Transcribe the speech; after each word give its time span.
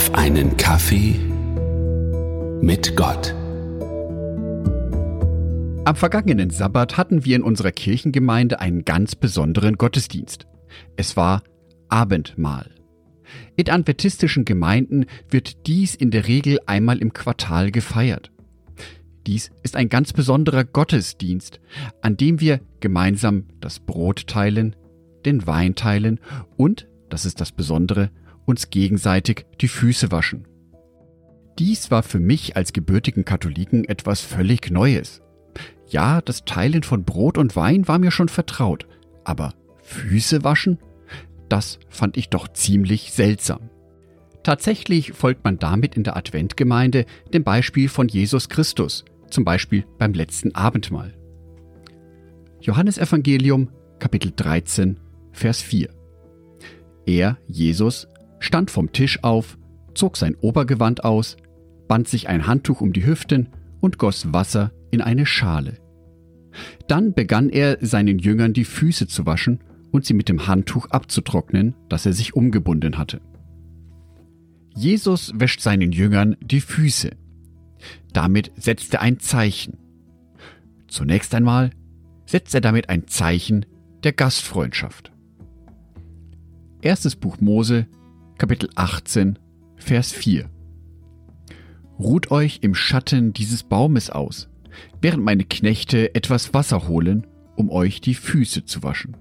auf 0.00 0.14
einen 0.14 0.56
Kaffee 0.56 1.14
mit 2.62 2.96
Gott. 2.96 3.34
Am 5.84 5.94
vergangenen 5.94 6.48
Sabbat 6.48 6.96
hatten 6.96 7.26
wir 7.26 7.36
in 7.36 7.42
unserer 7.42 7.70
Kirchengemeinde 7.70 8.60
einen 8.60 8.86
ganz 8.86 9.14
besonderen 9.14 9.76
Gottesdienst. 9.76 10.46
Es 10.96 11.18
war 11.18 11.42
Abendmahl. 11.90 12.70
In 13.56 13.68
adventistischen 13.68 14.46
Gemeinden 14.46 15.04
wird 15.28 15.66
dies 15.66 15.96
in 15.96 16.10
der 16.10 16.26
Regel 16.26 16.60
einmal 16.64 16.96
im 16.96 17.12
Quartal 17.12 17.70
gefeiert. 17.70 18.32
Dies 19.26 19.50
ist 19.62 19.76
ein 19.76 19.90
ganz 19.90 20.14
besonderer 20.14 20.64
Gottesdienst, 20.64 21.60
an 22.00 22.16
dem 22.16 22.40
wir 22.40 22.60
gemeinsam 22.80 23.48
das 23.60 23.80
Brot 23.80 24.26
teilen, 24.26 24.76
den 25.26 25.46
Wein 25.46 25.74
teilen 25.74 26.20
und, 26.56 26.88
das 27.10 27.26
ist 27.26 27.42
das 27.42 27.52
Besondere, 27.52 28.10
uns 28.50 28.70
gegenseitig 28.70 29.46
die 29.60 29.68
Füße 29.68 30.10
waschen. 30.10 30.46
Dies 31.58 31.90
war 31.90 32.02
für 32.02 32.20
mich 32.20 32.56
als 32.56 32.72
gebürtigen 32.72 33.24
Katholiken 33.24 33.84
etwas 33.84 34.20
völlig 34.20 34.70
Neues. 34.70 35.22
Ja, 35.88 36.20
das 36.20 36.44
Teilen 36.44 36.82
von 36.82 37.04
Brot 37.04 37.38
und 37.38 37.56
Wein 37.56 37.88
war 37.88 37.98
mir 37.98 38.10
schon 38.10 38.28
vertraut, 38.28 38.86
aber 39.24 39.54
Füße 39.82 40.44
waschen? 40.44 40.78
Das 41.48 41.78
fand 41.88 42.16
ich 42.16 42.28
doch 42.28 42.48
ziemlich 42.48 43.12
seltsam. 43.12 43.70
Tatsächlich 44.42 45.12
folgt 45.12 45.44
man 45.44 45.58
damit 45.58 45.96
in 45.96 46.04
der 46.04 46.16
Adventgemeinde 46.16 47.04
dem 47.34 47.44
Beispiel 47.44 47.88
von 47.88 48.08
Jesus 48.08 48.48
Christus, 48.48 49.04
zum 49.28 49.44
Beispiel 49.44 49.84
beim 49.98 50.14
letzten 50.14 50.54
Abendmahl. 50.54 51.12
Johannesevangelium, 52.60 53.68
Kapitel 53.98 54.32
13, 54.34 54.98
Vers 55.32 55.60
4. 55.60 55.90
Er, 57.06 57.38
Jesus, 57.46 58.06
stand 58.40 58.70
vom 58.70 58.92
Tisch 58.92 59.22
auf, 59.22 59.56
zog 59.94 60.16
sein 60.16 60.34
Obergewand 60.34 61.04
aus, 61.04 61.36
band 61.86 62.08
sich 62.08 62.28
ein 62.28 62.46
Handtuch 62.46 62.80
um 62.80 62.92
die 62.92 63.06
Hüften 63.06 63.48
und 63.80 63.98
goss 63.98 64.32
Wasser 64.32 64.72
in 64.90 65.00
eine 65.00 65.26
Schale. 65.26 65.78
Dann 66.88 67.14
begann 67.14 67.48
er 67.48 67.78
seinen 67.80 68.18
Jüngern 68.18 68.52
die 68.52 68.64
Füße 68.64 69.06
zu 69.06 69.26
waschen 69.26 69.60
und 69.92 70.04
sie 70.04 70.14
mit 70.14 70.28
dem 70.28 70.46
Handtuch 70.46 70.86
abzutrocknen, 70.90 71.74
das 71.88 72.06
er 72.06 72.12
sich 72.12 72.34
umgebunden 72.34 72.98
hatte. 72.98 73.20
Jesus 74.74 75.32
wäscht 75.34 75.60
seinen 75.60 75.92
Jüngern 75.92 76.36
die 76.40 76.60
Füße. 76.60 77.10
Damit 78.12 78.52
setzt 78.56 78.94
er 78.94 79.02
ein 79.02 79.18
Zeichen. 79.18 79.78
Zunächst 80.88 81.34
einmal 81.34 81.70
setzt 82.26 82.54
er 82.54 82.60
damit 82.60 82.88
ein 82.88 83.06
Zeichen 83.06 83.66
der 84.04 84.12
Gastfreundschaft. 84.12 85.12
Erstes 86.82 87.16
Buch 87.16 87.40
Mose, 87.40 87.86
Kapitel 88.40 88.70
18, 88.74 89.38
Vers 89.76 90.12
4. 90.12 90.48
Ruht 91.98 92.30
euch 92.30 92.60
im 92.62 92.74
Schatten 92.74 93.34
dieses 93.34 93.64
Baumes 93.64 94.08
aus, 94.08 94.48
während 95.02 95.22
meine 95.22 95.44
Knechte 95.44 96.14
etwas 96.14 96.54
Wasser 96.54 96.88
holen, 96.88 97.26
um 97.56 97.68
euch 97.68 98.00
die 98.00 98.14
Füße 98.14 98.64
zu 98.64 98.82
waschen. 98.82 99.18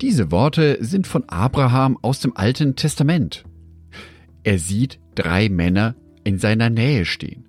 Diese 0.00 0.32
Worte 0.32 0.78
sind 0.80 1.06
von 1.06 1.28
Abraham 1.28 1.96
aus 2.02 2.18
dem 2.18 2.36
Alten 2.36 2.74
Testament. 2.74 3.44
Er 4.42 4.58
sieht 4.58 4.98
drei 5.14 5.48
Männer 5.48 5.94
in 6.24 6.40
seiner 6.40 6.70
Nähe 6.70 7.04
stehen. 7.04 7.46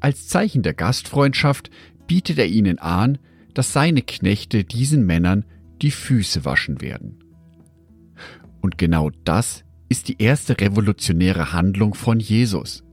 Als 0.00 0.26
Zeichen 0.26 0.62
der 0.62 0.72
Gastfreundschaft 0.72 1.68
bietet 2.06 2.38
er 2.38 2.46
ihnen 2.46 2.78
an, 2.78 3.18
dass 3.52 3.74
seine 3.74 4.00
Knechte 4.00 4.64
diesen 4.64 5.04
Männern 5.04 5.44
die 5.82 5.90
Füße 5.90 6.46
waschen 6.46 6.80
werden. 6.80 7.18
Und 8.62 8.78
genau 8.78 9.10
das 9.24 9.65
ist 9.88 10.08
die 10.08 10.20
erste 10.20 10.60
revolutionäre 10.60 11.52
Handlung 11.52 11.94
von 11.94 12.20
Jesus. 12.20 12.84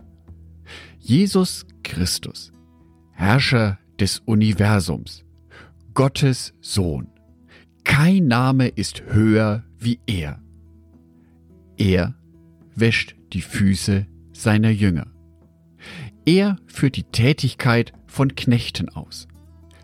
Jesus 1.00 1.66
Christus, 1.84 2.52
Herrscher 3.12 3.80
des 4.00 4.20
Universums, 4.20 5.24
Gottes 5.94 6.54
Sohn. 6.62 7.08
Kein 7.84 8.28
Name 8.28 8.68
ist 8.70 9.04
höher 9.08 9.64
wie 9.78 10.00
er. 10.08 10.42
Er 11.78 12.16
wäscht 12.76 13.16
die 13.34 13.42
Füße 13.42 14.08
seiner 14.32 14.70
Jünger. 14.70 15.08
Er 16.26 16.58
führt 16.68 16.96
die 16.96 17.04
Tätigkeit 17.04 17.94
von 18.08 18.36
Knechten 18.36 18.90
aus. 18.90 19.28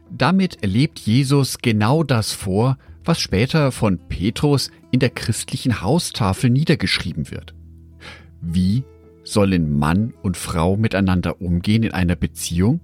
Damit 0.09 0.63
erlebt 0.63 0.99
Jesus 0.99 1.59
genau 1.59 2.03
das 2.03 2.31
vor, 2.31 2.77
was 3.09 3.19
später 3.19 3.71
von 3.71 3.97
Petrus 3.97 4.69
in 4.91 4.99
der 4.99 5.09
christlichen 5.09 5.81
Haustafel 5.81 6.51
niedergeschrieben 6.51 7.31
wird. 7.31 7.55
Wie 8.39 8.83
sollen 9.23 9.79
Mann 9.79 10.13
und 10.21 10.37
Frau 10.37 10.77
miteinander 10.77 11.41
umgehen 11.41 11.81
in 11.81 11.91
einer 11.91 12.15
Beziehung? 12.15 12.81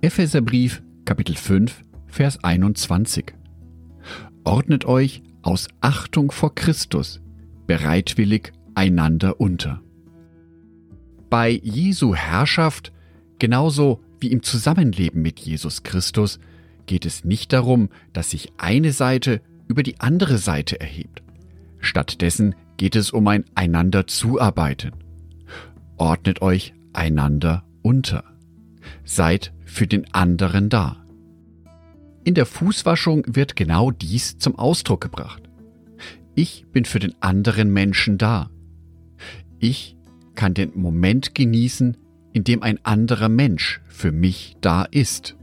Epheserbrief 0.00 0.80
Kapitel 1.04 1.34
5 1.34 1.84
Vers 2.06 2.44
21 2.44 3.34
Ordnet 4.44 4.84
euch 4.84 5.24
aus 5.42 5.66
Achtung 5.80 6.30
vor 6.30 6.54
Christus 6.54 7.20
bereitwillig 7.66 8.52
einander 8.76 9.40
unter. 9.40 9.82
Bei 11.30 11.50
Jesu 11.50 12.14
Herrschaft, 12.14 12.92
genauso 13.40 14.04
wie 14.20 14.30
im 14.30 14.44
Zusammenleben 14.44 15.20
mit 15.20 15.40
Jesus 15.40 15.82
Christus, 15.82 16.38
geht 16.86 17.06
es 17.06 17.24
nicht 17.24 17.52
darum, 17.52 17.90
dass 18.12 18.30
sich 18.30 18.52
eine 18.58 18.92
Seite 18.92 19.40
über 19.68 19.82
die 19.82 20.00
andere 20.00 20.38
Seite 20.38 20.80
erhebt. 20.80 21.22
Stattdessen 21.78 22.54
geht 22.76 22.96
es 22.96 23.10
um 23.10 23.26
ein 23.28 23.44
einander 23.54 24.06
zuarbeiten. 24.06 24.92
Ordnet 25.96 26.42
euch 26.42 26.74
einander 26.92 27.64
unter. 27.82 28.24
Seid 29.04 29.52
für 29.64 29.86
den 29.86 30.12
anderen 30.12 30.68
da. 30.68 31.04
In 32.24 32.34
der 32.34 32.46
Fußwaschung 32.46 33.24
wird 33.26 33.56
genau 33.56 33.90
dies 33.90 34.38
zum 34.38 34.58
Ausdruck 34.58 35.00
gebracht. 35.00 35.42
Ich 36.34 36.66
bin 36.72 36.84
für 36.84 36.98
den 36.98 37.14
anderen 37.20 37.72
Menschen 37.72 38.18
da. 38.18 38.50
Ich 39.58 39.96
kann 40.34 40.52
den 40.52 40.72
Moment 40.74 41.34
genießen, 41.34 41.96
in 42.32 42.44
dem 42.44 42.62
ein 42.62 42.84
anderer 42.84 43.28
Mensch 43.28 43.80
für 43.88 44.12
mich 44.12 44.56
da 44.60 44.82
ist. 44.84 45.35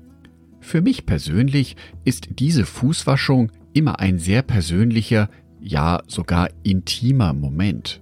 Für 0.64 0.82
mich 0.82 1.06
persönlich 1.06 1.76
ist 2.06 2.40
diese 2.40 2.66
Fußwaschung 2.66 3.52
immer 3.74 4.00
ein 4.00 4.18
sehr 4.18 4.42
persönlicher, 4.42 5.30
ja 5.60 6.02
sogar 6.08 6.50
intimer 6.64 7.34
Moment. 7.34 8.02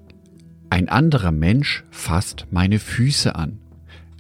Ein 0.70 0.88
anderer 0.88 1.32
Mensch 1.32 1.84
fasst 1.90 2.46
meine 2.52 2.78
Füße 2.78 3.36
an, 3.36 3.60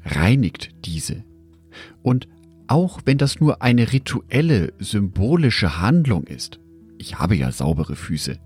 reinigt 0.04 0.72
diese. 0.86 1.24
Und 2.02 2.28
auch 2.66 3.02
wenn 3.06 3.20
das 3.20 3.40
nur 3.40 3.62
eine 3.62 3.94
rituelle, 3.94 4.74
symbolische 4.80 5.80
Handlung 5.80 6.24
ist, 6.24 6.60
ich 6.98 7.20
habe 7.20 7.36
ja 7.36 7.52
saubere 7.52 7.96
Füße, 7.96 8.40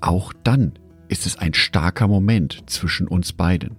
auch 0.00 0.32
dann 0.42 0.72
ist 1.08 1.24
es 1.24 1.38
ein 1.38 1.54
starker 1.54 2.08
Moment 2.08 2.64
zwischen 2.68 3.06
uns 3.06 3.32
beiden. 3.32 3.76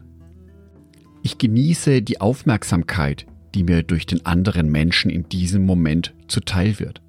Ich 1.23 1.37
genieße 1.37 2.01
die 2.01 2.21
Aufmerksamkeit, 2.21 3.27
die 3.55 3.63
mir 3.63 3.83
durch 3.83 4.05
den 4.05 4.25
anderen 4.25 4.69
Menschen 4.69 5.09
in 5.09 5.27
diesem 5.29 5.65
Moment 5.65 6.13
zuteil 6.27 6.79
wird. 6.79 7.01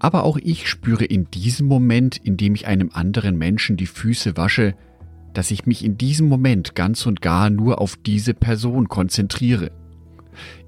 Aber 0.00 0.24
auch 0.24 0.36
ich 0.36 0.68
spüre 0.68 1.04
in 1.04 1.30
diesem 1.30 1.68
Moment, 1.68 2.16
in 2.16 2.36
dem 2.36 2.56
ich 2.56 2.66
einem 2.66 2.90
anderen 2.92 3.38
Menschen 3.38 3.76
die 3.76 3.86
Füße 3.86 4.36
wasche, 4.36 4.74
dass 5.32 5.52
ich 5.52 5.64
mich 5.64 5.84
in 5.84 5.96
diesem 5.96 6.28
Moment 6.28 6.74
ganz 6.74 7.06
und 7.06 7.22
gar 7.22 7.50
nur 7.50 7.80
auf 7.80 7.96
diese 7.96 8.34
Person 8.34 8.88
konzentriere. 8.88 9.70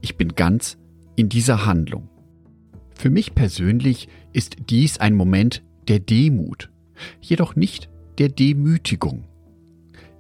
Ich 0.01 0.17
bin 0.17 0.37
ganz 0.37 0.79
in 1.17 1.29
dieser 1.29 1.67
Handlung. 1.67 2.09
Für 2.95 3.11
mich 3.11 3.35
persönlich 3.35 4.09
ist 4.33 4.57
dies 4.71 4.99
ein 4.99 5.15
Moment 5.15 5.65
der 5.89 5.99
Demut, 5.99 6.71
jedoch 7.21 7.57
nicht 7.57 7.91
der 8.19 8.29
Demütigung. 8.29 9.25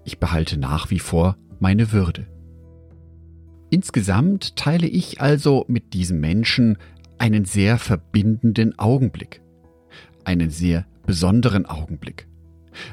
Ich 0.05 0.19
behalte 0.19 0.59
nach 0.59 0.91
wie 0.91 0.99
vor 0.99 1.37
meine 1.61 1.93
Würde. 1.93 2.27
Insgesamt 3.75 4.55
teile 4.55 4.87
ich 4.87 5.21
also 5.21 5.65
mit 5.67 5.94
diesem 5.94 6.21
Menschen 6.21 6.79
einen 7.19 7.44
sehr 7.44 7.76
verbindenden 7.76 8.79
Augenblick, 8.79 9.43
einen 10.23 10.50
sehr 10.50 10.87
besonderen 11.05 11.67
Augenblick, 11.67 12.29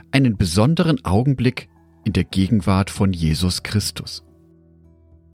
einen 0.10 0.38
besonderen 0.38 1.06
Augenblick 1.06 1.69
in 2.04 2.13
der 2.13 2.24
Gegenwart 2.24 2.89
von 2.89 3.13
Jesus 3.13 3.62
Christus. 3.62 4.25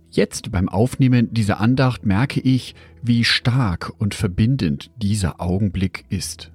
Jetzt 0.09 0.51
beim 0.51 0.67
Aufnehmen 0.67 1.33
dieser 1.33 1.61
Andacht 1.61 2.05
merke 2.05 2.41
ich, 2.41 2.75
wie 3.01 3.23
stark 3.23 3.93
und 3.99 4.15
verbindend 4.15 4.91
dieser 4.97 5.39
Augenblick 5.39 6.03
ist. 6.09 6.51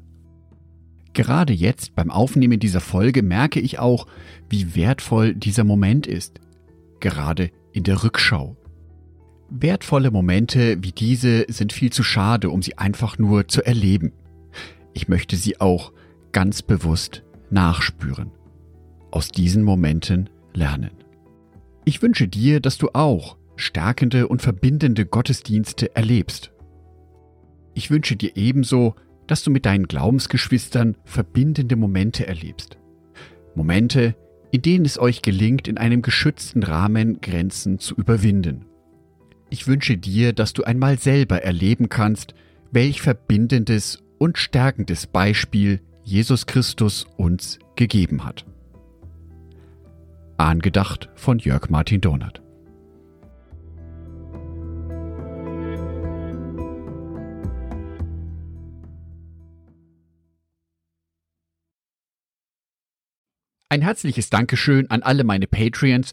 Gerade 1.14 1.54
jetzt 1.54 1.94
beim 1.94 2.10
Aufnehmen 2.10 2.60
dieser 2.60 2.82
Folge 2.82 3.22
merke 3.22 3.58
ich 3.58 3.78
auch, 3.78 4.06
wie 4.50 4.76
wertvoll 4.76 5.34
dieser 5.34 5.64
Moment 5.64 6.06
ist, 6.06 6.40
gerade 7.00 7.50
in 7.72 7.84
der 7.84 8.04
Rückschau. 8.04 8.58
Wertvolle 9.54 10.10
Momente 10.10 10.82
wie 10.82 10.92
diese 10.92 11.44
sind 11.48 11.74
viel 11.74 11.92
zu 11.92 12.02
schade, 12.02 12.48
um 12.48 12.62
sie 12.62 12.78
einfach 12.78 13.18
nur 13.18 13.48
zu 13.48 13.62
erleben. 13.62 14.12
Ich 14.94 15.08
möchte 15.08 15.36
sie 15.36 15.60
auch 15.60 15.92
ganz 16.32 16.62
bewusst 16.62 17.22
nachspüren. 17.50 18.30
Aus 19.10 19.28
diesen 19.28 19.62
Momenten 19.62 20.30
lernen. 20.54 20.92
Ich 21.84 22.00
wünsche 22.00 22.28
dir, 22.28 22.60
dass 22.60 22.78
du 22.78 22.88
auch 22.94 23.36
stärkende 23.56 24.26
und 24.26 24.40
verbindende 24.40 25.04
Gottesdienste 25.04 25.94
erlebst. 25.94 26.50
Ich 27.74 27.90
wünsche 27.90 28.16
dir 28.16 28.34
ebenso, 28.36 28.94
dass 29.26 29.42
du 29.42 29.50
mit 29.50 29.66
deinen 29.66 29.86
Glaubensgeschwistern 29.86 30.96
verbindende 31.04 31.76
Momente 31.76 32.26
erlebst. 32.26 32.78
Momente, 33.54 34.16
in 34.50 34.62
denen 34.62 34.86
es 34.86 34.98
euch 34.98 35.20
gelingt, 35.20 35.68
in 35.68 35.76
einem 35.76 36.00
geschützten 36.00 36.62
Rahmen 36.62 37.20
Grenzen 37.20 37.78
zu 37.78 37.94
überwinden. 37.94 38.64
Ich 39.52 39.66
wünsche 39.66 39.98
dir, 39.98 40.32
dass 40.32 40.54
du 40.54 40.64
einmal 40.64 40.98
selber 40.98 41.42
erleben 41.42 41.90
kannst, 41.90 42.32
welch 42.70 43.02
verbindendes 43.02 44.02
und 44.16 44.38
stärkendes 44.38 45.06
Beispiel 45.06 45.82
Jesus 46.04 46.46
Christus 46.46 47.04
uns 47.18 47.58
gegeben 47.76 48.24
hat. 48.24 48.46
Angedacht 50.38 51.10
von 51.16 51.38
Jörg 51.38 51.68
Martin 51.68 52.00
Donat. 52.00 52.40
Ein 63.68 63.82
herzliches 63.82 64.30
Dankeschön 64.30 64.90
an 64.90 65.02
alle 65.02 65.24
meine 65.24 65.46
Patreons, 65.46 66.12